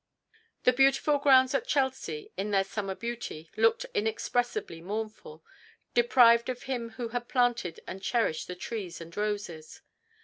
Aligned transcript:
The 0.63 0.73
beautiful 0.73 1.19
grounds 1.19 1.53
at 1.53 1.67
Chelsea, 1.67 2.31
in 2.35 2.49
their 2.49 2.63
summer 2.63 2.95
beauty, 2.95 3.51
looked 3.55 3.85
inexpressibly 3.93 4.81
mournful, 4.81 5.45
deprived 5.93 6.49
of 6.49 6.63
him 6.63 6.89
who 6.97 7.09
had 7.09 7.29
planted 7.29 7.79
and 7.85 8.01
cherished 8.01 8.47
the 8.47 8.55
trees 8.55 8.99
and 8.99 9.15
roses. 9.15 9.83